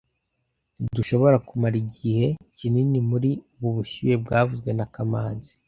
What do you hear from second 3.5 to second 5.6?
ubu bushyuhe byavuzwe na kamanzi